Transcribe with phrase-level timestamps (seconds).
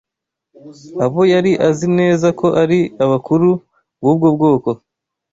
[1.05, 3.49] abo yari azi neza ko ari abakuru
[4.01, 4.69] b’ubwo bwoko